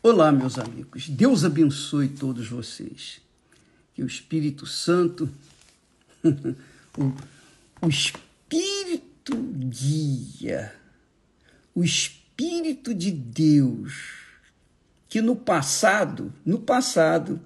Olá, 0.00 0.30
meus 0.30 0.56
amigos. 0.60 1.08
Deus 1.08 1.44
abençoe 1.44 2.08
todos 2.08 2.46
vocês. 2.46 3.20
Que 3.92 4.02
o 4.04 4.06
Espírito 4.06 4.64
Santo, 4.64 5.28
o, 6.96 7.12
o 7.84 7.88
Espírito 7.88 9.36
guia, 9.36 10.72
o 11.74 11.82
Espírito 11.82 12.94
de 12.94 13.10
Deus, 13.10 14.20
que 15.08 15.20
no 15.20 15.34
passado, 15.34 16.32
no 16.46 16.60
passado, 16.60 17.40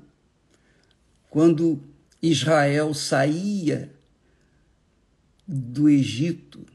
quando 1.30 1.82
Israel 2.20 2.92
saía 2.92 3.90
do 5.48 5.88
Egito 5.88 6.66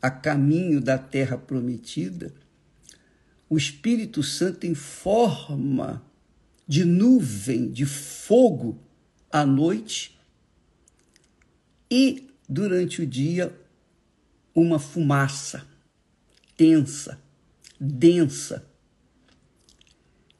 a 0.00 0.12
caminho 0.12 0.80
da 0.80 0.96
terra 0.96 1.36
prometida, 1.36 2.32
o 3.52 3.58
Espírito 3.58 4.22
Santo 4.22 4.66
em 4.66 4.74
forma 4.74 6.02
de 6.66 6.86
nuvem, 6.86 7.70
de 7.70 7.84
fogo 7.84 8.78
à 9.30 9.44
noite 9.44 10.18
e 11.90 12.30
durante 12.48 13.02
o 13.02 13.06
dia 13.06 13.54
uma 14.54 14.78
fumaça 14.78 15.68
tensa, 16.56 17.20
densa, 17.78 18.66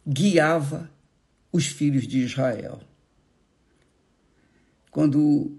guiava 0.09 0.90
os 1.52 1.66
filhos 1.66 2.06
de 2.06 2.20
Israel. 2.20 2.80
Quando 4.90 5.54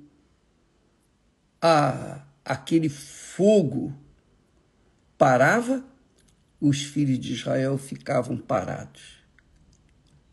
a, 1.61 2.25
aquele 2.43 2.89
fogo 2.89 3.95
parava, 5.19 5.92
os 6.63 6.81
filhos 6.81 7.19
de 7.19 7.33
Israel 7.33 7.77
ficavam 7.77 8.37
parados. 8.37 9.21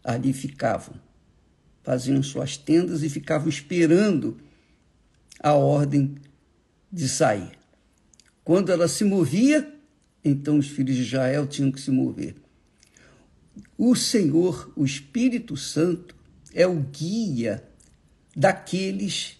Ali 0.04 0.32
ficavam, 0.32 0.94
faziam 1.82 2.22
suas 2.22 2.56
tendas 2.56 3.02
e 3.02 3.10
ficavam 3.10 3.48
esperando 3.48 4.36
a 5.42 5.54
ordem 5.54 6.14
de 6.90 7.08
sair. 7.08 7.58
Quando 8.44 8.70
ela 8.70 8.86
se 8.86 9.02
movia, 9.02 9.74
então 10.24 10.56
os 10.56 10.68
filhos 10.68 10.94
de 10.94 11.02
Israel 11.02 11.48
tinham 11.48 11.72
que 11.72 11.80
se 11.80 11.90
mover. 11.90 12.36
O 13.76 13.96
Senhor, 13.96 14.72
o 14.76 14.84
Espírito 14.84 15.56
Santo, 15.56 16.14
é 16.54 16.64
o 16.64 16.76
guia 16.76 17.64
daqueles 18.36 19.36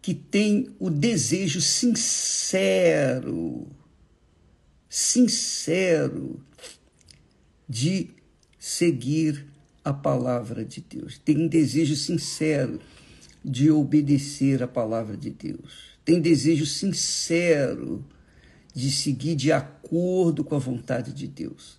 que 0.00 0.14
têm 0.14 0.74
o 0.78 0.88
desejo 0.88 1.60
sincero 1.60 2.60
sincero 4.90 6.44
de 7.68 8.10
seguir 8.58 9.46
a 9.84 9.92
palavra 9.92 10.64
de 10.64 10.80
Deus. 10.80 11.16
Tem 11.16 11.46
desejo 11.46 11.94
sincero 11.94 12.80
de 13.44 13.70
obedecer 13.70 14.64
a 14.64 14.68
palavra 14.68 15.16
de 15.16 15.30
Deus. 15.30 15.96
Tem 16.04 16.20
desejo 16.20 16.66
sincero 16.66 18.04
de 18.74 18.90
seguir 18.90 19.36
de 19.36 19.52
acordo 19.52 20.42
com 20.42 20.56
a 20.56 20.58
vontade 20.58 21.12
de 21.12 21.28
Deus. 21.28 21.78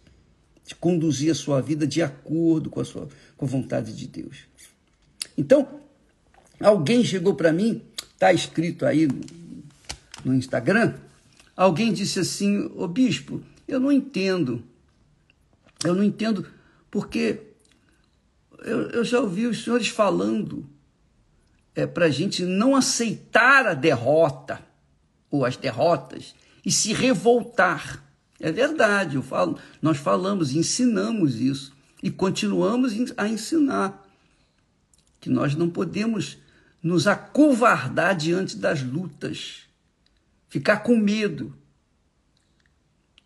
De 0.66 0.73
conduzir 0.73 1.31
a 1.31 1.36
sua 1.36 1.62
vida 1.62 1.86
de 1.86 2.02
acordo 2.02 2.70
com 2.70 2.80
a 2.80 2.86
sua 2.86 3.09
com 3.36 3.46
a 3.46 3.48
vontade 3.48 3.94
de 3.94 4.08
Deus. 4.08 4.46
Então, 5.38 5.81
alguém 6.62 7.03
chegou 7.03 7.36
para 7.36 7.52
mim, 7.52 7.81
está 8.14 8.31
escrito 8.31 8.86
aí 8.86 9.06
no, 9.06 9.22
no 10.23 10.34
Instagram, 10.34 10.96
Alguém 11.62 11.94
disse 11.94 12.20
assim: 12.20 12.72
Ô 12.76 12.88
bispo, 12.88 13.40
eu 13.67 13.80
não 13.80 13.92
entendo. 13.92 14.64
Eu 15.86 15.94
não 15.94 16.03
entendo 16.03 16.48
porque 16.90 17.40
eu, 18.64 18.90
eu 18.90 19.06
já 19.06 19.20
ouvi 19.20 19.45
os 19.45 19.64
senhores 19.64 19.88
falando 19.88 20.68
é, 21.76 21.86
para 21.86 22.06
a 22.06 22.09
gente 22.09 22.44
não 22.44 22.76
aceitar 22.76 23.68
a 23.68 23.75
derrota 23.75 24.59
ou 25.30 25.46
as 25.46 25.56
derrotas 25.56 26.34
e 26.66 26.72
se 26.72 26.94
revoltar. 26.94 28.03
É 28.40 28.52
verdade, 28.52 29.18
eu 29.18 29.22
falo, 29.22 29.59
nós 29.80 29.97
falamos, 29.97 30.56
ensinamos 30.56 31.40
isso 31.40 31.74
e 32.02 32.09
continuamos 32.09 32.96
a 33.16 33.28
ensinar 33.28 34.03
que 35.19 35.30
nós 35.30 35.53
não 35.53 35.69
podemos 35.69 36.40
nos 36.81 37.06
acovardar 37.06 38.16
diante 38.16 38.58
das 38.58 38.81
lutas 38.81 39.69
ficar 40.52 40.84
com 40.84 40.97
medo. 40.97 41.56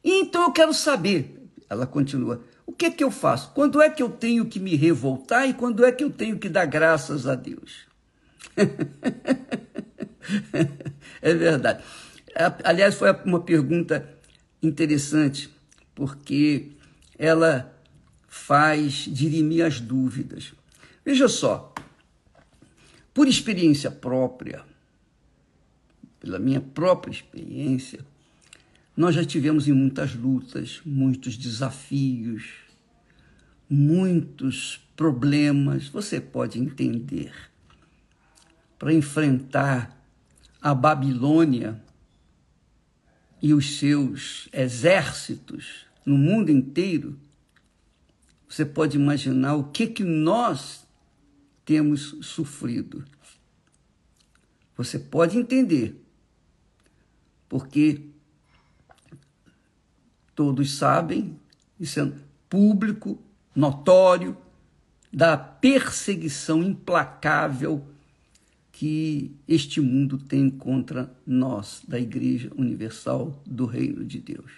Então 0.08 0.44
eu 0.44 0.52
quero 0.52 0.72
saber, 0.72 1.50
ela 1.68 1.88
continua, 1.88 2.44
o 2.64 2.72
que 2.72 2.86
é 2.86 2.92
que 2.92 3.04
eu 3.04 3.10
faço? 3.10 3.52
Quando 3.56 3.82
é 3.82 3.90
que 3.90 4.04
eu 4.04 4.10
tenho 4.10 4.46
que 4.46 4.60
me 4.60 4.76
revoltar 4.76 5.50
e 5.50 5.54
quando 5.54 5.84
é 5.84 5.92
que 5.92 6.04
eu 6.04 6.12
tenho 6.12 6.38
que 6.38 6.48
dar 6.48 6.68
graças 6.68 7.26
a 7.26 7.34
Deus? 7.34 7.88
é 11.24 11.34
verdade. 11.34 11.84
Aliás, 12.64 12.94
foi 12.94 13.12
uma 13.26 13.40
pergunta 13.40 14.08
interessante, 14.62 15.50
porque 15.96 16.74
ela 17.18 17.76
faz 18.28 19.08
dirimir 19.08 19.66
as 19.66 19.80
dúvidas. 19.80 20.54
Veja 21.04 21.28
só, 21.28 21.74
por 23.12 23.28
experiência 23.28 23.90
própria, 23.90 24.62
pela 26.20 26.38
minha 26.38 26.62
própria 26.62 27.12
experiência, 27.12 28.06
nós 28.96 29.14
já 29.14 29.26
tivemos 29.26 29.68
em 29.68 29.74
muitas 29.74 30.16
lutas, 30.16 30.82
muitos 30.86 31.36
desafios, 31.36 32.44
muitos 33.70 34.80
problemas, 34.96 35.88
você 35.90 36.22
pode 36.22 36.60
entender. 36.60 37.34
Para 38.80 38.94
enfrentar 38.94 40.02
a 40.62 40.74
Babilônia 40.74 41.82
e 43.42 43.54
os 43.54 43.78
seus 43.78 44.48
exércitos 44.54 45.86
no 46.06 46.18
mundo 46.18 46.50
inteiro, 46.50 47.20
você 48.48 48.64
pode 48.64 48.96
imaginar 48.96 49.56
o 49.56 49.66
que 49.66 49.88
que 49.88 50.04
nós 50.04 50.88
temos 51.66 52.16
sofrido. 52.22 53.04
Você 54.78 55.00
pode 55.00 55.38
entender 55.38 56.02
porque 57.50 58.15
todos 60.36 60.76
sabem, 60.76 61.40
isso 61.80 62.00
é 62.00 62.12
público, 62.50 63.18
notório, 63.56 64.38
da 65.12 65.38
perseguição 65.38 66.62
implacável 66.62 67.88
que 68.72 69.34
este 69.48 69.80
mundo 69.80 70.18
tem 70.18 70.50
contra 70.50 71.10
nós, 71.26 71.82
da 71.88 71.98
Igreja 71.98 72.52
Universal 72.58 73.42
do 73.46 73.66
Reino 73.66 74.04
de 74.04 74.20
Deus. 74.20 74.52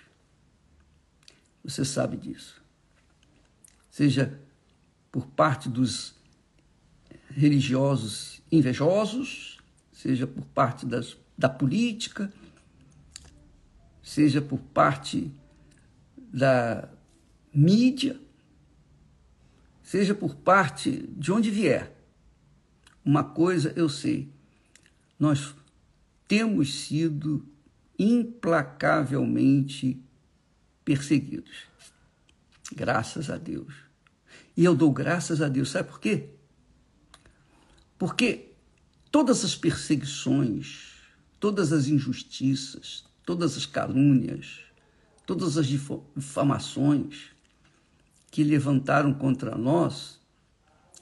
Você 1.64 1.86
sabe 1.86 2.18
disso. 2.18 2.60
Seja 3.92 4.40
por 5.12 5.28
parte 5.28 5.70
dos 5.70 6.16
religiosos 7.30 8.42
invejosos, 8.52 9.60
seja 9.94 10.26
por 10.26 10.46
parte 10.46 10.86
das, 10.86 11.16
da 11.38 11.50
política, 11.50 12.34
seja 14.02 14.42
por 14.42 14.60
parte 14.60 15.32
da 16.38 16.88
mídia, 17.52 18.22
seja 19.82 20.14
por 20.14 20.36
parte 20.36 21.10
de 21.18 21.32
onde 21.32 21.50
vier. 21.50 21.92
Uma 23.04 23.24
coisa 23.24 23.74
eu 23.76 23.90
sei, 23.90 24.32
nós 25.18 25.56
temos 26.28 26.82
sido 26.82 27.44
implacavelmente 27.98 30.00
perseguidos. 30.86 31.66
Graças 32.72 33.32
a 33.32 33.38
Deus. 33.38 33.74
E 34.56 34.64
eu 34.64 34.76
dou 34.76 34.92
graças 34.92 35.42
a 35.42 35.50
Deus, 35.50 35.72
sabe 35.72 35.90
por 35.90 36.00
quê? 36.00 36.30
Porque 37.98 38.52
todas 39.10 39.44
as 39.44 39.56
perseguições, 39.56 40.94
todas 41.40 41.74
as 41.74 41.88
injustiças, 41.88 43.06
todas 43.26 43.58
as 43.58 43.66
calúnias, 43.66 44.67
todas 45.28 45.58
as 45.58 45.68
difamações 45.68 47.32
que 48.32 48.46
levantaram 48.46 49.14
contra 49.14 49.58
nós 49.58 50.22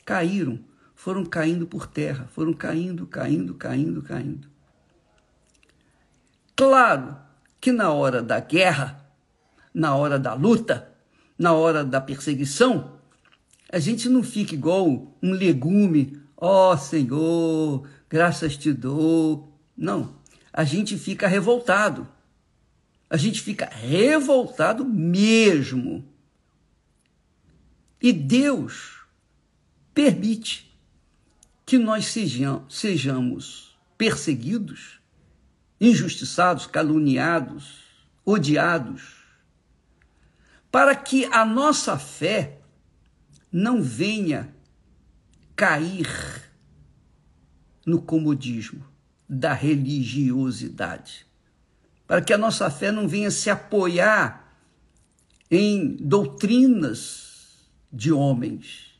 caíram, 0.04 0.60
foram 0.96 1.24
caindo 1.24 1.68
por 1.68 1.86
terra, 1.86 2.28
foram 2.34 2.52
caindo, 2.52 3.06
caindo, 3.06 3.54
caindo, 3.54 4.02
caindo. 4.02 4.48
Claro 6.56 7.16
que 7.62 7.72
na 7.72 7.92
hora 7.92 8.24
da 8.24 8.40
guerra, 8.40 9.08
na 9.72 9.96
hora 9.96 10.18
da 10.18 10.34
luta, 10.34 10.92
na 11.38 11.54
hora 11.54 11.86
da 11.86 12.02
perseguição, 12.02 12.98
a 13.72 13.78
gente 13.78 14.10
não 14.10 14.24
fica 14.24 14.56
igual 14.56 15.16
um 15.22 15.32
legume, 15.34 16.20
ó 16.36 16.74
oh, 16.74 16.78
Senhor, 16.78 17.88
graças 18.10 18.58
te 18.58 18.74
dou. 18.74 19.56
Não, 19.78 20.16
a 20.52 20.64
gente 20.64 20.98
fica 20.98 21.28
revoltado 21.28 22.15
a 23.10 23.18
gente 23.18 23.42
fica 23.42 23.66
revoltado 23.66 24.86
mesmo. 24.86 26.04
E 28.02 28.12
Deus 28.12 29.00
permite 29.94 30.76
que 31.66 31.78
nós 31.78 32.14
sejamos 32.70 33.76
perseguidos, 33.98 35.00
injustiçados, 35.80 36.68
caluniados, 36.68 37.84
odiados, 38.24 39.16
para 40.72 40.96
que 40.96 41.26
a 41.26 41.46
nossa 41.46 41.98
fé 41.98 42.60
não 43.52 43.82
venha 43.82 44.54
cair 45.56 46.08
no 47.86 48.02
comodismo 48.02 48.86
da 49.28 49.54
religiosidade, 49.54 51.26
para 52.08 52.22
que 52.22 52.34
a 52.34 52.38
nossa 52.38 52.70
fé 52.70 52.92
não 52.92 53.08
venha 53.08 53.32
se 53.32 53.50
apoiar 53.50 54.58
em 55.50 55.96
doutrinas 55.96 57.70
de 57.92 58.12
homens, 58.12 59.00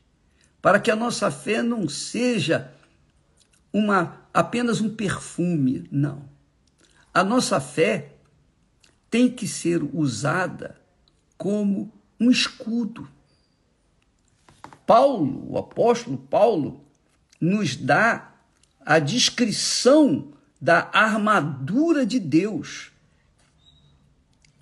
para 0.60 0.80
que 0.80 0.90
a 0.90 0.96
nossa 0.96 1.30
fé 1.30 1.62
não 1.62 1.88
seja 1.88 2.72
uma 3.72 4.22
apenas 4.32 4.80
um 4.80 4.94
perfume, 4.94 5.86
não. 5.90 6.28
A 7.12 7.22
nossa 7.22 7.60
fé 7.60 8.16
tem 9.10 9.30
que 9.30 9.46
ser 9.46 9.82
usada 9.82 10.80
como 11.38 11.92
um 12.18 12.30
escudo. 12.30 13.08
Paulo, 14.86 15.52
o 15.52 15.58
apóstolo 15.58 16.16
Paulo, 16.16 16.84
nos 17.40 17.76
dá 17.76 18.32
a 18.84 18.98
descrição 18.98 20.32
da 20.60 20.90
armadura 20.92 22.06
de 22.06 22.18
Deus. 22.18 22.92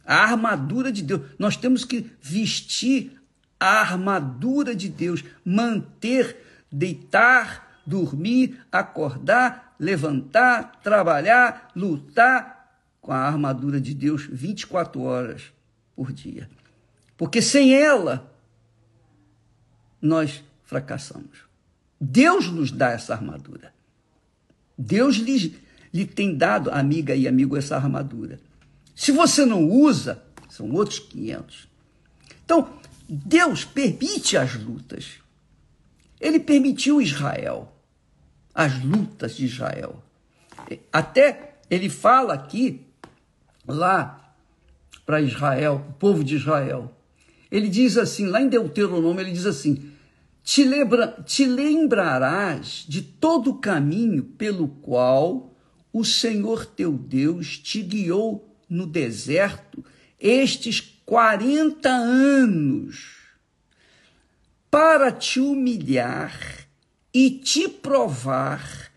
A 0.07 0.17
armadura 0.17 0.93
de 0.93 1.03
Deus. 1.03 1.23
Nós 1.39 1.57
temos 1.57 1.85
que 1.85 2.11
vestir 2.21 3.21
a 3.59 3.81
armadura 3.81 4.75
de 4.75 4.89
Deus, 4.89 5.25
manter, 5.45 6.65
deitar, 6.71 7.81
dormir, 7.87 8.61
acordar, 8.71 9.75
levantar, 9.79 10.81
trabalhar, 10.83 11.71
lutar 11.75 12.79
com 13.01 13.13
a 13.13 13.19
armadura 13.19 13.81
de 13.81 13.95
Deus 13.95 14.27
24 14.31 15.01
horas 15.03 15.53
por 15.95 16.13
dia. 16.13 16.49
Porque 17.17 17.41
sem 17.41 17.75
ela, 17.75 18.31
nós 20.01 20.43
fracassamos. 20.65 21.45
Deus 22.01 22.51
nos 22.51 22.71
dá 22.71 22.91
essa 22.91 23.15
armadura. 23.15 23.73
Deus 24.77 25.17
lhe, 25.17 25.57
lhe 25.93 26.07
tem 26.07 26.37
dado, 26.37 26.71
amiga 26.71 27.15
e 27.15 27.29
amigo, 27.29 27.57
essa 27.57 27.77
armadura. 27.77 28.41
Se 28.95 29.11
você 29.13 29.45
não 29.45 29.69
usa, 29.69 30.23
são 30.49 30.71
outros 30.71 30.99
500. 30.99 31.69
Então, 32.45 32.69
Deus 33.09 33.65
permite 33.65 34.37
as 34.37 34.55
lutas. 34.55 35.15
Ele 36.21 36.39
permitiu 36.39 37.03
Israel, 37.03 37.73
as 38.55 38.83
lutas 38.83 39.37
de 39.37 39.47
Israel. 39.47 40.03
Até 40.93 41.57
ele 41.71 41.89
fala 41.89 42.35
aqui, 42.35 42.87
lá 43.67 44.35
para 45.05 45.21
Israel, 45.21 45.85
o 45.89 45.93
povo 45.95 46.23
de 46.23 46.37
Israel. 46.37 46.97
Ele 47.51 47.69
diz 47.69 47.97
assim, 47.97 48.27
lá 48.27 48.41
em 48.41 48.49
Deuteronômio, 48.49 49.21
ele 49.21 49.33
diz 49.33 49.47
assim: 49.47 49.93
te, 50.43 50.65
lembra, 50.65 51.09
te 51.25 51.45
lembrarás 51.47 52.85
de 52.89 53.03
todo 53.03 53.51
o 53.51 53.59
caminho 53.59 54.23
pelo 54.23 54.69
qual 54.69 55.55
o 55.93 56.05
Senhor 56.05 56.67
teu 56.67 56.93
Deus 56.93 57.59
te 57.59 57.83
guiou 57.83 58.54
no 58.69 58.87
deserto 58.87 59.85
estes 60.19 60.81
40 61.05 61.89
anos 61.89 63.15
para 64.71 65.13
te 65.13 65.39
humilhar 65.39 66.67
e 67.13 67.31
te 67.31 67.69
provar, 67.69 68.91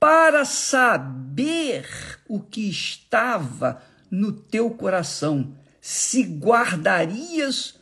para 0.00 0.44
saber 0.44 1.86
o 2.26 2.40
que 2.40 2.70
estava 2.70 3.82
no 4.10 4.32
teu 4.32 4.70
coração, 4.70 5.54
se 5.80 6.22
guardarias 6.22 7.78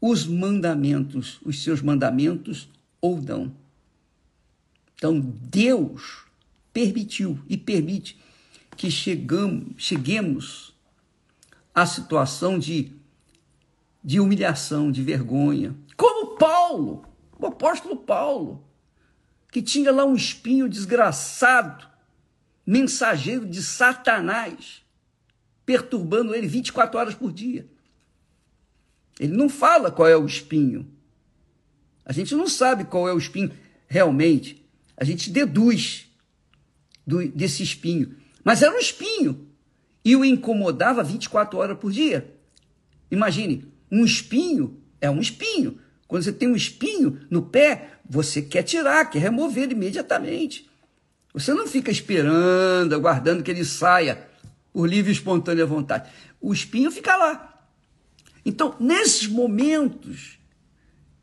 os 0.00 0.26
mandamentos, 0.26 1.38
os 1.44 1.62
seus 1.62 1.82
mandamentos 1.82 2.68
ou 3.00 3.20
não. 3.20 3.54
Então, 4.94 5.20
Deus 5.20 6.24
permitiu 6.72 7.38
e 7.48 7.56
permite 7.56 8.18
que 8.78 8.92
chegamos, 8.92 9.74
cheguemos 9.76 10.72
à 11.74 11.84
situação 11.84 12.60
de, 12.60 12.92
de 14.02 14.20
humilhação, 14.20 14.92
de 14.92 15.02
vergonha. 15.02 15.76
Como 15.96 16.36
Paulo, 16.36 17.04
o 17.36 17.46
apóstolo 17.46 17.96
Paulo, 17.96 18.64
que 19.50 19.60
tinha 19.60 19.90
lá 19.90 20.04
um 20.04 20.14
espinho 20.14 20.68
desgraçado, 20.68 21.88
mensageiro 22.64 23.44
de 23.44 23.60
Satanás, 23.64 24.84
perturbando 25.66 26.32
ele 26.32 26.46
24 26.46 27.00
horas 27.00 27.14
por 27.16 27.32
dia. 27.32 27.68
Ele 29.18 29.36
não 29.36 29.48
fala 29.48 29.90
qual 29.90 30.06
é 30.06 30.16
o 30.16 30.24
espinho. 30.24 30.88
A 32.04 32.12
gente 32.12 32.32
não 32.36 32.46
sabe 32.46 32.84
qual 32.84 33.08
é 33.08 33.12
o 33.12 33.18
espinho 33.18 33.50
realmente. 33.88 34.64
A 34.96 35.04
gente 35.04 35.30
deduz 35.30 36.08
do, 37.04 37.26
desse 37.28 37.64
espinho. 37.64 38.16
Mas 38.48 38.62
era 38.62 38.74
um 38.74 38.78
espinho. 38.78 39.46
E 40.02 40.16
o 40.16 40.24
incomodava 40.24 41.04
24 41.04 41.58
horas 41.58 41.76
por 41.76 41.92
dia. 41.92 42.34
Imagine, 43.10 43.70
um 43.92 44.02
espinho 44.06 44.82
é 45.02 45.10
um 45.10 45.20
espinho. 45.20 45.78
Quando 46.06 46.22
você 46.22 46.32
tem 46.32 46.48
um 46.48 46.56
espinho 46.56 47.20
no 47.28 47.42
pé, 47.42 47.90
você 48.08 48.40
quer 48.40 48.62
tirar, 48.62 49.04
quer 49.10 49.18
remover 49.18 49.70
imediatamente. 49.70 50.66
Você 51.34 51.52
não 51.52 51.66
fica 51.66 51.90
esperando, 51.90 52.94
aguardando 52.94 53.42
que 53.42 53.50
ele 53.50 53.66
saia 53.66 54.26
por 54.72 54.88
livre 54.88 55.10
e 55.10 55.14
espontânea 55.14 55.66
vontade. 55.66 56.10
O 56.40 56.50
espinho 56.50 56.90
fica 56.90 57.14
lá. 57.18 57.68
Então, 58.46 58.74
nesses 58.80 59.28
momentos 59.28 60.38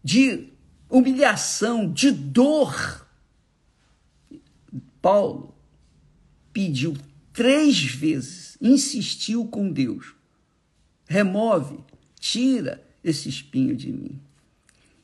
de 0.04 0.54
humilhação, 0.88 1.92
de 1.92 2.12
dor, 2.12 3.08
Paulo 5.02 5.56
pediu 6.54 6.96
três 7.36 7.84
vezes, 7.84 8.58
insistiu 8.62 9.46
com 9.46 9.70
Deus: 9.72 10.16
remove, 11.06 11.78
tira 12.20 12.84
esse 13.04 13.30
espinho 13.30 13.76
de 13.76 13.92
mim. 13.92 14.20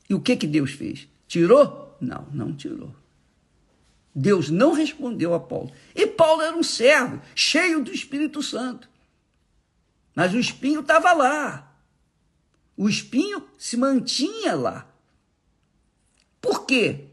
E 0.09 0.13
o 0.15 0.21
que 0.21 0.35
que 0.35 0.47
Deus 0.47 0.71
fez? 0.71 1.07
Tirou? 1.27 1.95
Não, 2.01 2.27
não 2.33 2.55
tirou. 2.55 2.95
Deus 4.13 4.49
não 4.49 4.73
respondeu 4.73 5.33
a 5.33 5.39
Paulo. 5.39 5.71
E 5.93 6.07
Paulo 6.07 6.41
era 6.41 6.55
um 6.55 6.63
servo, 6.63 7.21
cheio 7.35 7.83
do 7.83 7.93
Espírito 7.93 8.41
Santo. 8.41 8.89
Mas 10.15 10.33
o 10.33 10.39
espinho 10.39 10.81
estava 10.81 11.13
lá. 11.13 11.73
O 12.75 12.89
espinho 12.89 13.47
se 13.57 13.77
mantinha 13.77 14.55
lá. 14.55 14.87
Por 16.41 16.65
quê? 16.65 17.05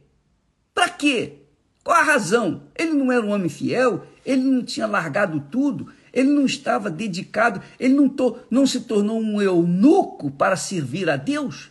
Para 0.74 0.88
quê? 0.88 1.38
Qual 1.84 1.96
a 1.96 2.02
razão? 2.02 2.68
Ele 2.74 2.92
não 2.92 3.12
era 3.12 3.24
um 3.24 3.30
homem 3.30 3.48
fiel, 3.48 4.06
ele 4.28 4.42
não 4.42 4.62
tinha 4.62 4.86
largado 4.86 5.40
tudo, 5.50 5.90
ele 6.12 6.28
não 6.28 6.44
estava 6.44 6.90
dedicado, 6.90 7.62
ele 7.80 7.94
não, 7.94 8.10
to, 8.10 8.38
não 8.50 8.66
se 8.66 8.80
tornou 8.80 9.18
um 9.18 9.40
eunuco 9.40 10.30
para 10.30 10.54
servir 10.54 11.08
a 11.08 11.16
Deus? 11.16 11.70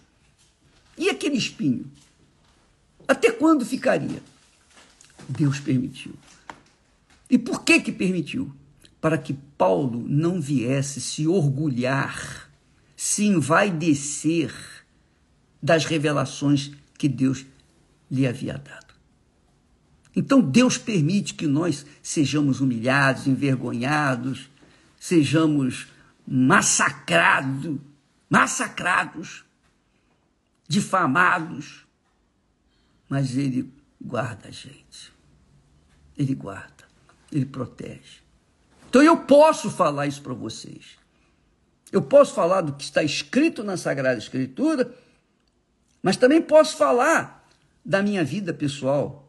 E 0.97 1.07
aquele 1.07 1.37
espinho? 1.37 1.85
Até 3.07 3.31
quando 3.31 3.63
ficaria? 3.63 4.23
Deus 5.29 5.59
permitiu. 5.59 6.13
E 7.29 7.37
por 7.37 7.63
que 7.63 7.79
que 7.79 7.91
permitiu? 7.91 8.51
Para 8.99 9.19
que 9.19 9.35
Paulo 9.55 10.03
não 10.07 10.41
viesse 10.41 10.99
se 10.99 11.27
orgulhar 11.27 12.49
se 12.95 13.31
vai 13.35 13.69
descer 13.69 14.51
das 15.61 15.85
revelações 15.85 16.71
que 16.97 17.07
Deus 17.07 17.45
lhe 18.09 18.25
havia 18.25 18.57
dado. 18.57 18.86
Então 20.17 20.41
Deus 20.41 20.79
permite 20.79 21.35
que 21.35 21.45
nós 21.45 21.85
sejamos 22.01 22.59
humilhados, 22.59 23.27
envergonhados, 23.27 24.49
sejamos 24.99 25.89
massacrados, 26.27 27.77
massacrados, 28.27 29.45
difamados, 30.67 31.85
mas 33.07 33.37
Ele 33.37 33.71
guarda 34.01 34.47
a 34.47 34.51
gente. 34.51 35.13
Ele 36.17 36.33
guarda, 36.33 36.85
Ele 37.31 37.45
protege. 37.45 38.21
Então 38.89 39.03
eu 39.03 39.17
posso 39.17 39.69
falar 39.69 40.07
isso 40.07 40.23
para 40.23 40.33
vocês. 40.33 40.97
Eu 41.91 42.01
posso 42.01 42.33
falar 42.33 42.61
do 42.61 42.73
que 42.73 42.83
está 42.83 43.03
escrito 43.03 43.63
na 43.63 43.77
Sagrada 43.77 44.17
Escritura, 44.17 44.91
mas 46.01 46.17
também 46.17 46.41
posso 46.41 46.75
falar 46.75 47.47
da 47.85 48.01
minha 48.01 48.23
vida 48.23 48.51
pessoal. 48.51 49.26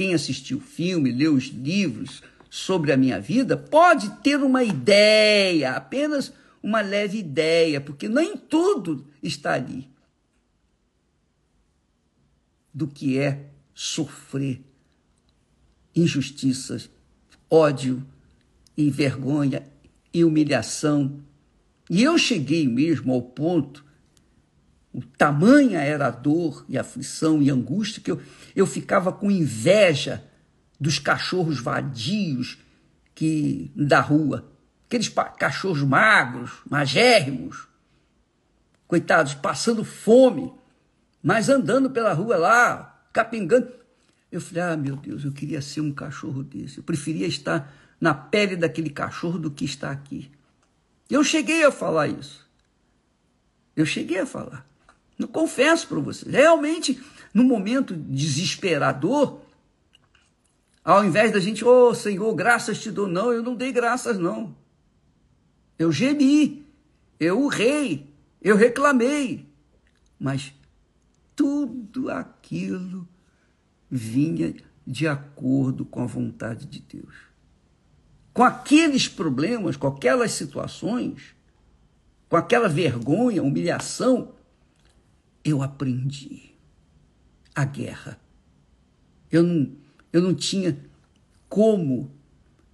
Quem 0.00 0.14
assistiu 0.14 0.56
o 0.56 0.62
filme, 0.62 1.12
leu 1.12 1.34
os 1.34 1.48
livros 1.48 2.22
sobre 2.48 2.90
a 2.90 2.96
minha 2.96 3.20
vida, 3.20 3.54
pode 3.54 4.08
ter 4.22 4.42
uma 4.42 4.64
ideia, 4.64 5.72
apenas 5.72 6.32
uma 6.62 6.80
leve 6.80 7.18
ideia, 7.18 7.82
porque 7.82 8.08
nem 8.08 8.34
tudo 8.34 9.06
está 9.22 9.52
ali. 9.52 9.90
do 12.72 12.88
que 12.88 13.18
é 13.18 13.50
sofrer 13.74 14.62
injustiças, 15.94 16.88
ódio 17.50 18.02
e 18.74 18.90
vergonha 18.90 19.70
e 20.14 20.24
humilhação. 20.24 21.20
E 21.90 22.02
eu 22.02 22.16
cheguei 22.16 22.66
mesmo 22.66 23.12
ao 23.12 23.20
ponto, 23.20 23.84
o 24.92 25.00
tamanha 25.00 25.80
era 25.80 26.08
a 26.08 26.10
dor 26.10 26.64
e 26.68 26.76
aflição 26.76 27.40
e 27.40 27.50
angústia 27.50 28.02
que 28.02 28.10
eu, 28.10 28.20
eu 28.56 28.66
ficava 28.66 29.12
com 29.12 29.30
inveja 29.30 30.24
dos 30.80 30.98
cachorros 30.98 31.60
vadios 31.60 32.58
que 33.14 33.70
da 33.76 34.00
rua, 34.00 34.50
aqueles 34.86 35.08
cachorros 35.38 35.82
magros, 35.82 36.52
magérrimos, 36.68 37.68
coitados, 38.88 39.34
passando 39.34 39.84
fome, 39.84 40.52
mas 41.22 41.48
andando 41.48 41.90
pela 41.90 42.12
rua 42.12 42.36
lá, 42.36 43.04
capingando. 43.12 43.70
Eu 44.32 44.40
falei, 44.40 44.62
ah, 44.62 44.76
meu 44.76 44.96
Deus, 44.96 45.24
eu 45.24 45.32
queria 45.32 45.60
ser 45.60 45.80
um 45.80 45.92
cachorro 45.92 46.42
desse. 46.42 46.78
Eu 46.78 46.84
preferia 46.84 47.26
estar 47.26 47.72
na 48.00 48.14
pele 48.14 48.56
daquele 48.56 48.90
cachorro 48.90 49.38
do 49.38 49.50
que 49.50 49.64
estar 49.64 49.90
aqui. 49.90 50.30
Eu 51.08 51.22
cheguei 51.22 51.64
a 51.64 51.70
falar 51.70 52.08
isso. 52.08 52.48
Eu 53.76 53.84
cheguei 53.84 54.20
a 54.20 54.26
falar. 54.26 54.69
Não 55.20 55.28
confesso 55.28 55.86
para 55.86 56.00
vocês. 56.00 56.32
Realmente, 56.32 56.98
no 57.34 57.44
momento 57.44 57.94
desesperador, 57.94 59.42
ao 60.82 61.04
invés 61.04 61.30
da 61.30 61.38
gente, 61.38 61.62
oh 61.62 61.94
Senhor, 61.94 62.34
graças 62.34 62.80
te 62.80 62.90
dou, 62.90 63.06
não, 63.06 63.30
eu 63.30 63.42
não 63.42 63.54
dei 63.54 63.70
graças, 63.70 64.18
não. 64.18 64.56
Eu 65.78 65.92
gemi, 65.92 66.64
eu 67.18 67.38
urrei, 67.38 68.08
eu 68.40 68.56
reclamei, 68.56 69.46
mas 70.18 70.54
tudo 71.36 72.10
aquilo 72.10 73.06
vinha 73.90 74.54
de 74.86 75.06
acordo 75.06 75.84
com 75.84 76.02
a 76.02 76.06
vontade 76.06 76.64
de 76.64 76.80
Deus. 76.80 77.14
Com 78.32 78.42
aqueles 78.42 79.06
problemas, 79.06 79.76
com 79.76 79.86
aquelas 79.86 80.32
situações, 80.32 81.36
com 82.26 82.36
aquela 82.36 82.70
vergonha, 82.70 83.42
humilhação, 83.42 84.32
eu 85.44 85.62
aprendi 85.62 86.50
a 87.54 87.64
guerra. 87.64 88.20
Eu 89.30 89.42
não, 89.42 89.72
eu 90.12 90.22
não 90.22 90.34
tinha 90.34 90.78
como 91.48 92.10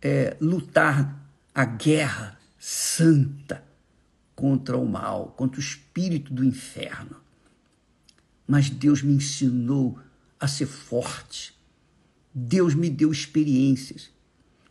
é, 0.02 0.36
lutar 0.40 1.28
a 1.54 1.64
guerra 1.64 2.38
santa 2.58 3.64
contra 4.34 4.76
o 4.76 4.86
mal, 4.86 5.28
contra 5.36 5.58
o 5.58 5.62
espírito 5.62 6.32
do 6.32 6.44
inferno. 6.44 7.16
Mas 8.46 8.68
Deus 8.68 9.02
me 9.02 9.14
ensinou 9.14 9.98
a 10.38 10.46
ser 10.46 10.66
forte. 10.66 11.54
Deus 12.34 12.74
me 12.74 12.90
deu 12.90 13.10
experiências. 13.10 14.10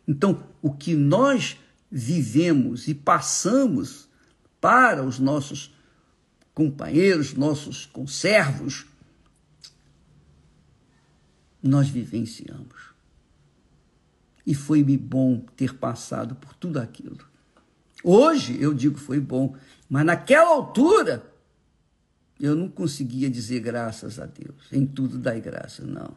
Então, 0.06 0.46
o 0.62 0.72
que 0.72 0.94
nós 0.94 1.58
vivemos 1.90 2.86
e 2.88 2.94
passamos 2.94 4.08
para 4.60 5.04
os 5.04 5.18
nossos 5.18 5.74
companheiros, 6.56 7.34
nossos 7.34 7.84
conservos, 7.84 8.86
nós 11.62 11.86
vivenciamos. 11.90 12.94
E 14.46 14.54
foi-me 14.54 14.96
bom 14.96 15.40
ter 15.54 15.74
passado 15.74 16.34
por 16.34 16.54
tudo 16.54 16.78
aquilo. 16.78 17.18
Hoje 18.02 18.58
eu 18.58 18.72
digo 18.72 18.96
foi 18.98 19.20
bom, 19.20 19.54
mas 19.86 20.06
naquela 20.06 20.48
altura 20.48 21.30
eu 22.40 22.56
não 22.56 22.70
conseguia 22.70 23.28
dizer 23.28 23.60
graças 23.60 24.18
a 24.18 24.24
Deus. 24.24 24.72
Em 24.72 24.86
tudo 24.86 25.18
dai 25.18 25.42
graça, 25.42 25.84
não. 25.84 26.16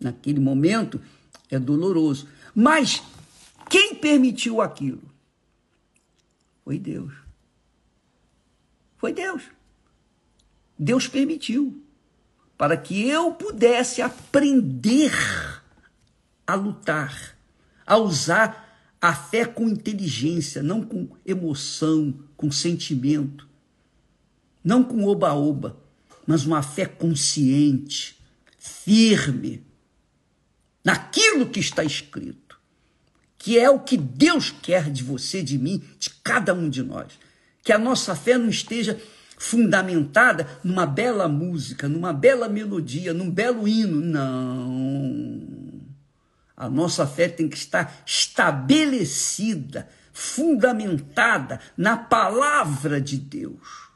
Naquele 0.00 0.40
momento 0.40 0.98
é 1.50 1.58
doloroso. 1.58 2.26
Mas 2.54 3.02
quem 3.68 3.94
permitiu 3.94 4.62
aquilo? 4.62 5.02
Foi 6.64 6.78
Deus. 6.78 7.21
Foi 9.02 9.12
Deus. 9.12 9.42
Deus 10.78 11.08
permitiu 11.08 11.82
para 12.56 12.76
que 12.76 13.08
eu 13.08 13.34
pudesse 13.34 14.00
aprender 14.00 15.12
a 16.46 16.54
lutar, 16.54 17.36
a 17.84 17.96
usar 17.96 18.78
a 19.00 19.12
fé 19.12 19.44
com 19.44 19.68
inteligência, 19.68 20.62
não 20.62 20.84
com 20.84 21.08
emoção, 21.26 22.14
com 22.36 22.52
sentimento, 22.52 23.48
não 24.62 24.84
com 24.84 25.04
oba-oba, 25.04 25.76
mas 26.24 26.46
uma 26.46 26.62
fé 26.62 26.86
consciente, 26.86 28.22
firme, 28.56 29.66
naquilo 30.84 31.48
que 31.48 31.58
está 31.58 31.82
escrito, 31.82 32.56
que 33.36 33.58
é 33.58 33.68
o 33.68 33.80
que 33.80 33.96
Deus 33.96 34.54
quer 34.62 34.88
de 34.92 35.02
você, 35.02 35.42
de 35.42 35.58
mim, 35.58 35.82
de 35.98 36.08
cada 36.22 36.54
um 36.54 36.70
de 36.70 36.84
nós. 36.84 37.18
Que 37.62 37.72
a 37.72 37.78
nossa 37.78 38.14
fé 38.14 38.36
não 38.36 38.48
esteja 38.48 39.00
fundamentada 39.42 40.46
numa 40.62 40.86
bela 40.86 41.28
música, 41.28 41.88
numa 41.88 42.12
bela 42.12 42.48
melodia, 42.48 43.12
num 43.12 43.30
belo 43.30 43.66
hino. 43.66 44.00
Não. 44.00 45.62
A 46.56 46.70
nossa 46.70 47.06
fé 47.06 47.28
tem 47.28 47.48
que 47.48 47.56
estar 47.56 48.02
estabelecida, 48.06 49.88
fundamentada 50.12 51.60
na 51.76 51.96
palavra 51.96 53.00
de 53.00 53.18
Deus. 53.18 53.88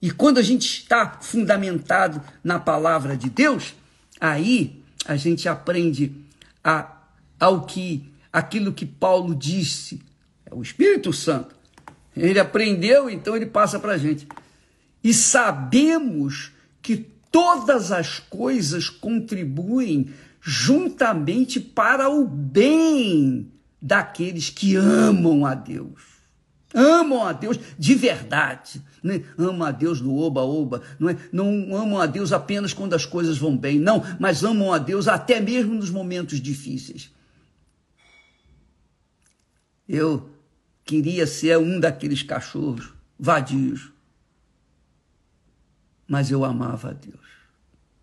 E 0.00 0.10
quando 0.10 0.38
a 0.38 0.42
gente 0.42 0.64
está 0.64 1.18
fundamentado 1.20 2.22
na 2.42 2.58
palavra 2.58 3.14
de 3.16 3.28
Deus, 3.28 3.74
aí 4.18 4.82
a 5.04 5.14
gente 5.14 5.46
aprende 5.46 6.24
a, 6.64 7.02
ao 7.38 7.66
que 7.66 8.10
aquilo 8.32 8.72
que 8.72 8.86
Paulo 8.86 9.34
disse, 9.34 10.00
é 10.46 10.54
o 10.54 10.62
Espírito 10.62 11.12
Santo 11.12 11.59
ele 12.16 12.38
aprendeu, 12.38 13.08
então 13.08 13.36
ele 13.36 13.46
passa 13.46 13.78
para 13.78 13.92
a 13.92 13.98
gente. 13.98 14.26
E 15.02 15.14
sabemos 15.14 16.52
que 16.82 16.96
todas 17.30 17.92
as 17.92 18.18
coisas 18.18 18.88
contribuem 18.88 20.10
juntamente 20.40 21.60
para 21.60 22.08
o 22.08 22.26
bem 22.26 23.50
daqueles 23.80 24.50
que 24.50 24.76
amam 24.76 25.46
a 25.46 25.54
Deus. 25.54 26.20
Amam 26.72 27.24
a 27.24 27.32
Deus 27.32 27.58
de 27.78 27.94
verdade. 27.94 28.82
Né? 29.02 29.24
Amam 29.36 29.66
a 29.66 29.70
Deus 29.70 30.00
no 30.00 30.16
oba-oba. 30.16 30.82
Não, 30.98 31.08
é? 31.08 31.16
não 31.32 31.74
amam 31.74 31.98
a 31.98 32.06
Deus 32.06 32.32
apenas 32.32 32.72
quando 32.72 32.94
as 32.94 33.04
coisas 33.04 33.38
vão 33.38 33.56
bem. 33.56 33.78
Não, 33.78 34.04
mas 34.18 34.44
amam 34.44 34.72
a 34.72 34.78
Deus 34.78 35.08
até 35.08 35.40
mesmo 35.40 35.74
nos 35.74 35.90
momentos 35.90 36.40
difíceis. 36.40 37.10
Eu 39.88 40.30
queria 40.84 41.26
ser 41.26 41.58
um 41.58 41.78
daqueles 41.78 42.22
cachorros 42.22 42.92
vadios. 43.18 43.92
Mas 46.08 46.30
eu 46.30 46.44
amava 46.44 46.90
a 46.90 46.92
Deus. 46.92 47.20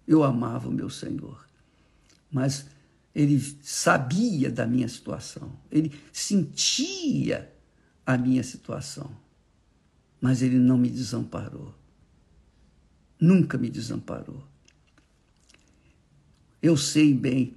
Eu 0.08 0.24
amava 0.24 0.70
o 0.70 0.72
meu 0.72 0.90
Senhor. 0.90 1.46
Mas 2.32 2.68
ele 3.14 3.40
sabia 3.62 4.50
da 4.50 4.66
minha 4.66 4.88
situação. 4.88 5.52
Ele 5.72 5.94
sentia 6.14 7.52
a 8.06 8.18
minha 8.18 8.44
situação. 8.44 9.12
Mas 10.22 10.42
ele 10.42 10.58
não 10.58 10.78
me 10.78 10.90
desamparou. 10.90 11.76
Nunca 13.20 13.58
me 13.58 13.70
desamparou. 13.70 14.48
Eu 16.62 16.78
sei 16.78 17.14
bem 17.14 17.57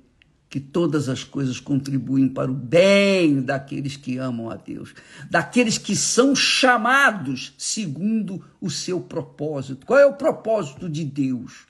que 0.50 0.58
todas 0.58 1.08
as 1.08 1.22
coisas 1.22 1.60
contribuem 1.60 2.28
para 2.28 2.50
o 2.50 2.54
bem 2.54 3.40
daqueles 3.40 3.96
que 3.96 4.18
amam 4.18 4.50
a 4.50 4.56
Deus, 4.56 4.92
daqueles 5.30 5.78
que 5.78 5.94
são 5.94 6.34
chamados 6.34 7.54
segundo 7.56 8.44
o 8.60 8.68
seu 8.68 9.00
propósito. 9.00 9.86
Qual 9.86 9.96
é 9.96 10.04
o 10.04 10.16
propósito 10.16 10.88
de 10.88 11.04
Deus 11.04 11.68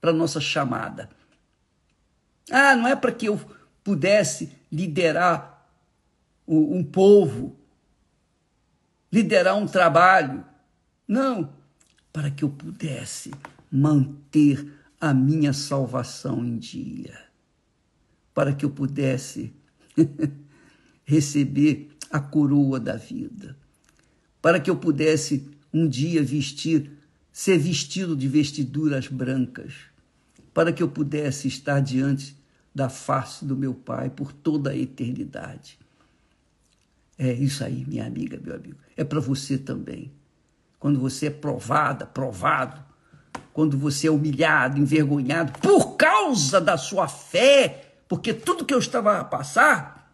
para 0.00 0.12
nossa 0.12 0.40
chamada? 0.40 1.10
Ah, 2.48 2.76
não 2.76 2.86
é 2.86 2.94
para 2.94 3.10
que 3.10 3.26
eu 3.26 3.40
pudesse 3.82 4.52
liderar 4.70 5.66
um 6.46 6.84
povo, 6.84 7.56
liderar 9.12 9.56
um 9.56 9.66
trabalho. 9.66 10.44
Não, 11.08 11.52
para 12.12 12.30
que 12.30 12.44
eu 12.44 12.50
pudesse 12.50 13.32
manter 13.70 14.64
a 15.00 15.12
minha 15.12 15.52
salvação 15.52 16.44
em 16.44 16.56
dia 16.56 17.25
para 18.36 18.52
que 18.52 18.66
eu 18.66 18.70
pudesse 18.70 19.50
receber 21.06 21.88
a 22.10 22.20
coroa 22.20 22.78
da 22.78 22.94
vida, 22.94 23.56
para 24.42 24.60
que 24.60 24.68
eu 24.68 24.76
pudesse 24.76 25.48
um 25.72 25.88
dia 25.88 26.22
vestir, 26.22 26.90
ser 27.32 27.56
vestido 27.56 28.14
de 28.14 28.28
vestiduras 28.28 29.08
brancas, 29.08 29.72
para 30.52 30.70
que 30.70 30.82
eu 30.82 30.88
pudesse 30.88 31.48
estar 31.48 31.80
diante 31.80 32.36
da 32.74 32.90
face 32.90 33.42
do 33.42 33.56
meu 33.56 33.72
Pai 33.72 34.10
por 34.10 34.34
toda 34.34 34.68
a 34.68 34.76
eternidade. 34.76 35.78
É 37.18 37.32
isso 37.32 37.64
aí, 37.64 37.86
minha 37.88 38.04
amiga, 38.04 38.38
meu 38.44 38.54
amigo. 38.54 38.76
É 38.94 39.02
para 39.02 39.18
você 39.18 39.56
também. 39.56 40.12
Quando 40.78 41.00
você 41.00 41.28
é 41.28 41.30
provada, 41.30 42.04
provado, 42.04 42.84
quando 43.54 43.78
você 43.78 44.08
é 44.08 44.10
humilhado, 44.10 44.78
envergonhado, 44.78 45.58
por 45.58 45.96
causa 45.96 46.60
da 46.60 46.76
sua 46.76 47.08
fé, 47.08 47.85
porque 48.08 48.32
tudo 48.32 48.64
que 48.64 48.74
eu 48.74 48.78
estava 48.78 49.18
a 49.18 49.24
passar, 49.24 50.10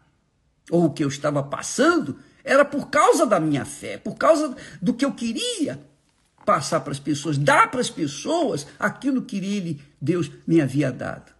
ou 0.69 0.85
o 0.85 0.93
que 0.93 1.03
eu 1.03 1.07
estava 1.07 1.43
passando, 1.43 2.17
era 2.43 2.65
por 2.65 2.89
causa 2.89 3.25
da 3.25 3.39
minha 3.39 3.65
fé, 3.65 3.97
por 3.97 4.15
causa 4.15 4.55
do 4.81 4.93
que 4.93 5.05
eu 5.05 5.13
queria 5.13 5.79
passar 6.45 6.81
para 6.81 6.91
as 6.91 6.99
pessoas, 6.99 7.37
dar 7.37 7.71
para 7.71 7.79
as 7.79 7.89
pessoas 7.89 8.67
aquilo 8.77 9.21
que 9.21 9.37
ele, 9.37 9.81
Deus 10.01 10.29
me 10.45 10.59
havia 10.59 10.91
dado. 10.91 11.31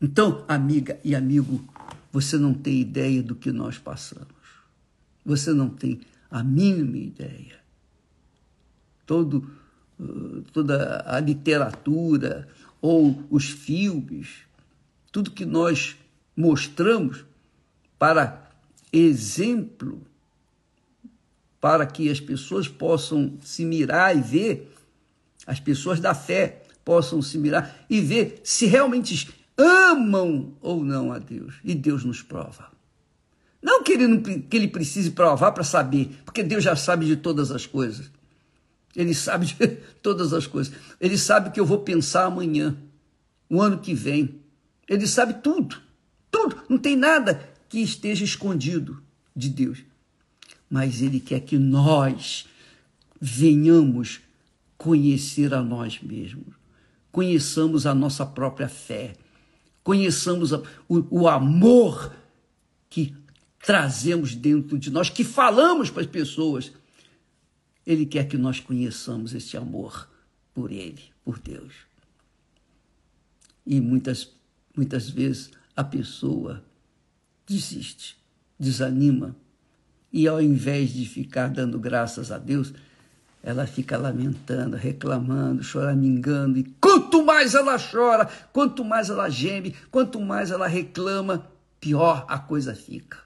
Então, 0.00 0.44
amiga 0.48 0.98
e 1.04 1.14
amigo, 1.14 1.64
você 2.10 2.36
não 2.36 2.52
tem 2.52 2.80
ideia 2.80 3.22
do 3.22 3.34
que 3.34 3.52
nós 3.52 3.78
passamos. 3.78 4.26
Você 5.24 5.52
não 5.52 5.68
tem 5.68 6.00
a 6.30 6.42
mínima 6.42 6.96
ideia. 6.96 7.60
Todo, 9.06 9.48
uh, 10.00 10.42
toda 10.52 11.04
a 11.06 11.20
literatura 11.20 12.48
ou 12.80 13.22
os 13.30 13.50
filmes, 13.50 14.28
tudo 15.12 15.30
que 15.30 15.44
nós 15.44 15.96
mostramos 16.36 17.24
para 17.98 18.50
exemplo, 18.92 20.02
para 21.60 21.86
que 21.86 22.10
as 22.10 22.18
pessoas 22.18 22.66
possam 22.66 23.38
se 23.42 23.64
mirar 23.64 24.16
e 24.16 24.20
ver, 24.20 24.74
as 25.46 25.60
pessoas 25.60 26.00
da 26.00 26.14
fé 26.14 26.62
possam 26.84 27.22
se 27.22 27.38
mirar 27.38 27.84
e 27.88 28.00
ver 28.00 28.40
se 28.42 28.66
realmente 28.66 29.32
amam 29.56 30.54
ou 30.60 30.82
não 30.82 31.12
a 31.12 31.18
Deus. 31.18 31.54
E 31.62 31.74
Deus 31.74 32.04
nos 32.04 32.22
prova. 32.22 32.72
Não 33.62 33.84
que 33.84 33.92
ele, 33.92 34.08
não, 34.08 34.20
que 34.20 34.56
ele 34.56 34.66
precise 34.66 35.12
provar 35.12 35.52
para 35.52 35.62
saber, 35.62 36.10
porque 36.24 36.42
Deus 36.42 36.64
já 36.64 36.74
sabe 36.74 37.06
de 37.06 37.16
todas 37.16 37.52
as 37.52 37.64
coisas. 37.64 38.10
Ele 38.96 39.14
sabe 39.14 39.46
de 39.46 39.54
todas 40.02 40.32
as 40.32 40.46
coisas. 40.46 40.74
Ele 41.00 41.16
sabe 41.16 41.50
que 41.50 41.60
eu 41.60 41.66
vou 41.66 41.78
pensar 41.78 42.24
amanhã, 42.24 42.76
o 43.48 43.62
ano 43.62 43.78
que 43.78 43.94
vem. 43.94 44.41
Ele 44.88 45.06
sabe 45.06 45.34
tudo, 45.34 45.80
tudo. 46.30 46.62
Não 46.68 46.78
tem 46.78 46.96
nada 46.96 47.48
que 47.68 47.78
esteja 47.78 48.24
escondido 48.24 49.02
de 49.34 49.48
Deus. 49.48 49.82
Mas 50.68 51.02
Ele 51.02 51.20
quer 51.20 51.40
que 51.40 51.58
nós 51.58 52.46
venhamos 53.20 54.20
conhecer 54.76 55.54
a 55.54 55.62
nós 55.62 56.00
mesmos, 56.02 56.54
conheçamos 57.12 57.86
a 57.86 57.94
nossa 57.94 58.26
própria 58.26 58.68
fé, 58.68 59.14
conheçamos 59.84 60.50
o, 60.52 60.62
o 60.88 61.28
amor 61.28 62.12
que 62.90 63.14
trazemos 63.60 64.34
dentro 64.34 64.76
de 64.76 64.90
nós, 64.90 65.08
que 65.08 65.22
falamos 65.22 65.88
para 65.88 66.02
as 66.02 66.08
pessoas. 66.08 66.72
Ele 67.86 68.04
quer 68.04 68.26
que 68.26 68.36
nós 68.36 68.58
conheçamos 68.58 69.34
esse 69.34 69.56
amor 69.56 70.08
por 70.52 70.72
Ele, 70.72 71.02
por 71.24 71.38
Deus. 71.38 71.72
E 73.64 73.80
muitas, 73.80 74.30
muitas 74.76 75.08
vezes 75.08 75.50
a 75.76 75.84
pessoa 75.84 76.62
desiste, 77.46 78.16
desanima, 78.58 79.36
e 80.12 80.28
ao 80.28 80.40
invés 80.40 80.90
de 80.92 81.06
ficar 81.06 81.48
dando 81.48 81.78
graças 81.78 82.30
a 82.30 82.38
Deus, 82.38 82.72
ela 83.42 83.66
fica 83.66 83.96
lamentando, 83.96 84.76
reclamando, 84.76 85.64
choramingando, 85.64 86.58
e 86.58 86.64
quanto 86.80 87.24
mais 87.24 87.54
ela 87.54 87.76
chora, 87.78 88.28
quanto 88.52 88.84
mais 88.84 89.10
ela 89.10 89.28
geme, 89.28 89.74
quanto 89.90 90.20
mais 90.20 90.50
ela 90.50 90.66
reclama, 90.66 91.50
pior 91.80 92.24
a 92.28 92.38
coisa 92.38 92.74
fica. 92.74 93.18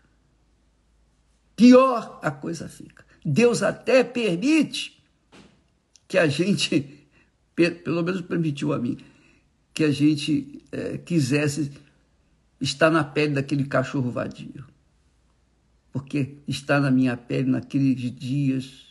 Pior 1.55 2.19
a 2.23 2.31
coisa 2.31 2.69
fica. 2.69 3.05
Deus 3.25 3.63
até 3.63 4.05
permite 4.05 5.03
que 6.09 6.17
a 6.17 6.27
gente, 6.27 7.09
pelo 7.55 8.03
menos 8.03 8.21
permitiu 8.23 8.73
a 8.73 8.79
mim, 8.79 8.97
que 9.77 9.85
a 9.85 9.91
gente 9.91 10.65
é, 10.73 10.97
quisesse 10.97 11.71
estar 12.59 12.91
na 12.91 13.05
pele 13.05 13.35
daquele 13.35 13.67
cachorro 13.67 14.11
vadio. 14.11 14.67
Porque 15.93 16.39
está 16.49 16.81
na 16.81 16.91
minha 16.91 17.15
pele 17.15 17.51
naqueles 17.51 18.11
dias 18.11 18.87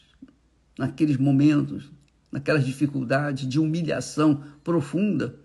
naqueles 0.77 1.17
momentos, 1.17 1.89
naquelas 2.31 2.63
dificuldades 2.63 3.49
de 3.49 3.59
humilhação 3.59 4.43
profunda. 4.63 5.35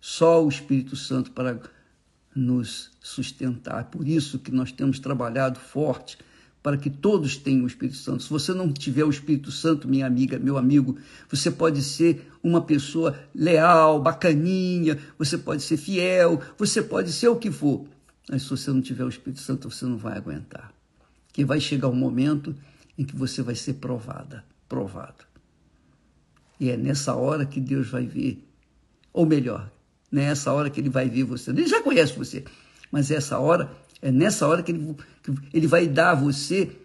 Só 0.00 0.44
o 0.44 0.48
Espírito 0.48 0.94
Santo 0.94 1.32
para 1.32 1.60
nos 2.32 2.92
sustentar. 3.00 3.86
Por 3.86 4.06
isso 4.06 4.38
que 4.38 4.52
nós 4.52 4.70
temos 4.70 5.00
trabalhado 5.00 5.58
forte 5.58 6.16
para 6.62 6.76
que 6.76 6.88
todos 6.88 7.36
tenham 7.36 7.64
o 7.64 7.66
Espírito 7.66 7.96
Santo. 7.96 8.22
Se 8.22 8.30
você 8.30 8.54
não 8.54 8.72
tiver 8.72 9.04
o 9.04 9.10
Espírito 9.10 9.50
Santo, 9.50 9.88
minha 9.88 10.06
amiga, 10.06 10.38
meu 10.38 10.56
amigo, 10.56 10.96
você 11.28 11.50
pode 11.50 11.82
ser 11.82 12.30
uma 12.42 12.62
pessoa 12.62 13.18
leal, 13.34 14.00
bacaninha, 14.00 14.98
você 15.18 15.36
pode 15.36 15.62
ser 15.62 15.76
fiel, 15.76 16.40
você 16.56 16.80
pode 16.80 17.12
ser 17.12 17.28
o 17.28 17.36
que 17.36 17.50
for. 17.50 17.84
Mas 18.30 18.42
se 18.42 18.50
você 18.50 18.70
não 18.70 18.80
tiver 18.80 19.04
o 19.04 19.08
Espírito 19.08 19.40
Santo, 19.40 19.68
você 19.70 19.84
não 19.84 19.96
vai 19.96 20.16
aguentar. 20.16 20.72
Que 21.32 21.44
vai 21.44 21.60
chegar 21.60 21.88
um 21.88 21.94
momento 21.94 22.54
em 22.96 23.04
que 23.04 23.16
você 23.16 23.42
vai 23.42 23.54
ser 23.54 23.74
provada, 23.74 24.44
provado. 24.68 25.24
E 26.60 26.70
é 26.70 26.76
nessa 26.76 27.14
hora 27.14 27.44
que 27.44 27.60
Deus 27.60 27.88
vai 27.88 28.06
ver, 28.06 28.46
ou 29.12 29.26
melhor, 29.26 29.68
nessa 30.10 30.52
hora 30.52 30.70
que 30.70 30.80
ele 30.80 30.90
vai 30.90 31.08
ver 31.08 31.24
você. 31.24 31.50
Ele 31.50 31.66
já 31.66 31.82
conhece 31.82 32.16
você, 32.16 32.44
mas 32.90 33.10
essa 33.10 33.38
hora, 33.38 33.72
é 34.02 34.10
nessa 34.10 34.48
hora 34.48 34.64
que 34.64 34.72
ele, 34.72 34.96
que 35.22 35.32
ele 35.54 35.66
vai 35.68 35.86
dar 35.86 36.10
a 36.10 36.14
você, 36.16 36.76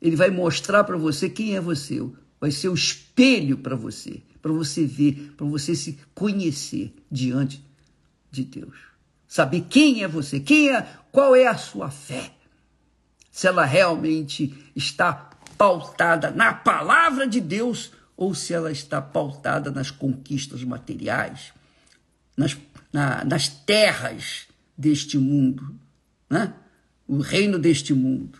ele 0.00 0.14
vai 0.14 0.28
mostrar 0.28 0.84
para 0.84 0.98
você 0.98 1.30
quem 1.30 1.56
é 1.56 1.60
você. 1.60 2.06
Vai 2.38 2.50
ser 2.50 2.68
o 2.68 2.74
espelho 2.74 3.56
para 3.56 3.74
você, 3.74 4.22
para 4.42 4.52
você 4.52 4.84
ver, 4.84 5.32
para 5.38 5.46
você 5.46 5.74
se 5.74 5.98
conhecer 6.14 6.94
diante 7.10 7.64
de 8.30 8.44
Deus. 8.44 8.76
Saber 9.26 9.62
quem 9.62 10.02
é 10.02 10.08
você, 10.08 10.38
quem 10.38 10.70
é, 10.70 10.86
qual 11.10 11.34
é 11.34 11.46
a 11.46 11.56
sua 11.56 11.90
fé. 11.90 12.30
Se 13.32 13.46
ela 13.46 13.64
realmente 13.64 14.54
está 14.76 15.30
pautada 15.56 16.30
na 16.30 16.52
palavra 16.52 17.26
de 17.26 17.40
Deus 17.40 17.90
ou 18.14 18.34
se 18.34 18.52
ela 18.52 18.70
está 18.70 19.00
pautada 19.00 19.70
nas 19.70 19.90
conquistas 19.90 20.62
materiais, 20.62 21.52
nas, 22.36 22.56
na, 22.92 23.24
nas 23.24 23.48
terras 23.48 24.46
deste 24.76 25.18
mundo, 25.18 25.74
né? 26.28 26.54
O 27.06 27.18
reino 27.18 27.58
deste 27.58 27.94
mundo. 27.94 28.38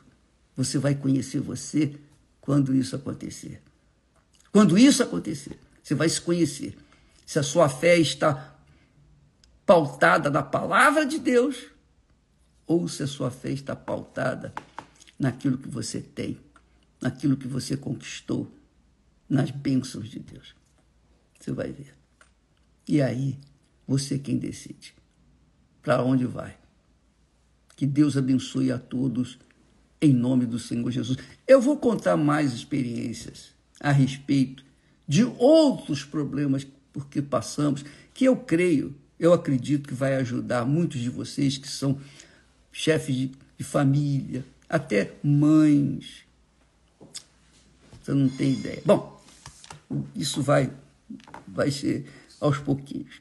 Você 0.57 0.79
vai 0.79 0.95
conhecer 0.95 1.41
você 1.41 1.95
quando 2.41 2.75
isso 2.75 2.97
acontecer. 2.97 3.63
Quando 4.53 4.79
isso 4.79 5.03
acontecer, 5.03 5.59
você 5.83 5.95
vai 5.95 6.09
se 6.09 6.21
conhecer. 6.21 6.77
Se 7.27 7.39
a 7.39 7.43
sua 7.43 7.69
fé 7.69 7.99
está 7.99 8.57
pautada 9.67 10.31
na 10.31 10.43
palavra 10.43 11.05
de 11.05 11.19
Deus 11.19 11.67
ou 12.67 12.89
se 12.89 13.03
a 13.03 13.07
sua 13.07 13.31
fé 13.31 13.51
está 13.51 13.77
pautada 13.77 14.55
naquilo 15.19 15.59
que 15.59 15.69
você 15.69 16.01
tem 16.01 16.39
naquilo 17.01 17.37
que 17.37 17.47
você 17.47 17.77
conquistou, 17.77 18.51
nas 19.29 19.51
bênçãos 19.51 20.09
de 20.09 20.19
Deus. 20.21 20.55
Você 21.39 21.53
vai 21.53 21.73
ver. 21.73 21.95
E 22.89 23.03
aí, 23.03 23.39
você 23.87 24.19
quem 24.19 24.39
decide. 24.39 24.95
Para 25.83 26.03
onde 26.03 26.25
vai? 26.25 26.57
Que 27.77 27.87
Deus 27.87 28.17
abençoe 28.17 28.73
a 28.73 28.79
todos 28.79 29.39
em 30.01 30.13
nome 30.13 30.47
do 30.47 30.59
Senhor 30.59 30.91
Jesus. 30.91 31.19
Eu 31.47 31.61
vou 31.61 31.77
contar 31.77 32.17
mais 32.17 32.53
experiências 32.53 33.51
a 33.79 33.93
respeito 33.93 34.65
de 35.07 35.25
outros 35.25 36.03
problemas 36.03 36.67
por 36.93 37.07
que 37.07 37.21
passamos, 37.21 37.85
que 38.15 38.25
eu 38.25 38.37
creio, 38.37 38.95
eu 39.21 39.33
acredito 39.33 39.89
que 39.89 39.95
vai 39.95 40.17
ajudar 40.17 40.65
muitos 40.65 41.01
de 41.01 41.11
vocês 41.11 41.59
que 41.59 41.69
são 41.69 42.01
chefes 42.73 43.15
de, 43.15 43.33
de 43.59 43.65
família, 43.65 44.45
até 44.69 45.13
mães, 45.23 46.25
você 48.03 48.15
não 48.15 48.29
tem 48.29 48.53
ideia. 48.53 48.83
Bom, 48.85 49.21
isso 50.15 50.41
vai, 50.41 50.73
vai 51.47 51.71
ser 51.71 52.07
aos 52.41 52.59
pouquinhos. 52.59 53.21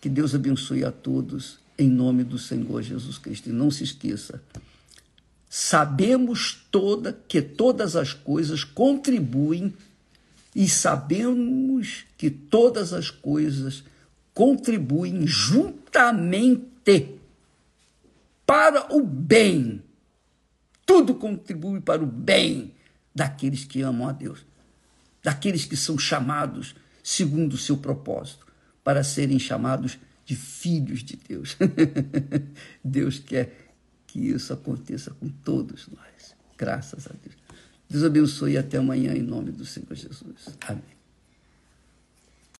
Que 0.00 0.08
Deus 0.08 0.34
abençoe 0.34 0.84
a 0.84 0.90
todos 0.90 1.60
em 1.80 1.88
nome 1.88 2.22
do 2.22 2.38
Senhor 2.38 2.82
Jesus 2.82 3.16
Cristo. 3.18 3.48
E 3.48 3.52
não 3.52 3.70
se 3.70 3.84
esqueça, 3.84 4.42
sabemos 5.48 6.66
toda 6.70 7.18
que 7.26 7.40
todas 7.40 7.96
as 7.96 8.12
coisas 8.12 8.62
contribuem 8.62 9.74
e 10.54 10.68
sabemos 10.68 12.04
que 12.18 12.30
todas 12.30 12.92
as 12.92 13.10
coisas 13.10 13.82
contribuem 14.34 15.26
juntamente 15.26 17.18
para 18.44 18.94
o 18.94 19.02
bem. 19.02 19.82
Tudo 20.84 21.14
contribui 21.14 21.80
para 21.80 22.02
o 22.02 22.06
bem 22.06 22.74
daqueles 23.14 23.64
que 23.64 23.80
amam 23.80 24.08
a 24.08 24.12
Deus, 24.12 24.44
daqueles 25.22 25.64
que 25.64 25.76
são 25.76 25.96
chamados 25.98 26.74
segundo 27.02 27.54
o 27.54 27.58
seu 27.58 27.76
propósito, 27.76 28.46
para 28.82 29.02
serem 29.02 29.38
chamados 29.38 29.98
de 30.30 30.36
filhos 30.36 31.02
de 31.02 31.16
Deus. 31.16 31.56
Deus 32.84 33.18
quer 33.18 33.72
que 34.06 34.20
isso 34.20 34.52
aconteça 34.52 35.10
com 35.10 35.28
todos 35.28 35.88
nós. 35.88 36.36
Graças 36.56 37.08
a 37.08 37.10
Deus. 37.20 37.34
Deus 37.88 38.04
abençoe 38.04 38.52
e 38.52 38.58
até 38.58 38.78
amanhã 38.78 39.12
em 39.12 39.22
nome 39.22 39.50
do 39.50 39.64
Senhor 39.64 39.92
Jesus. 39.92 40.56
Amém. 40.68 40.99